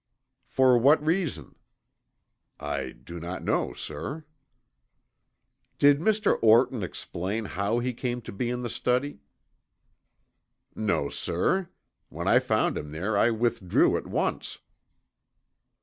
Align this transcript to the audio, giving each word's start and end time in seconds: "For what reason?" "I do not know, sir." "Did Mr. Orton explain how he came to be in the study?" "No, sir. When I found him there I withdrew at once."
"For 0.47 0.79
what 0.79 0.99
reason?" 1.05 1.53
"I 2.59 2.89
do 2.89 3.19
not 3.19 3.43
know, 3.43 3.71
sir." 3.73 4.25
"Did 5.77 5.99
Mr. 5.99 6.39
Orton 6.41 6.81
explain 6.81 7.45
how 7.45 7.77
he 7.77 7.93
came 7.93 8.19
to 8.23 8.31
be 8.31 8.49
in 8.49 8.63
the 8.63 8.69
study?" 8.71 9.19
"No, 10.73 11.09
sir. 11.09 11.69
When 12.09 12.27
I 12.27 12.39
found 12.39 12.79
him 12.79 12.89
there 12.89 13.15
I 13.15 13.29
withdrew 13.29 13.95
at 13.95 14.07
once." 14.07 14.57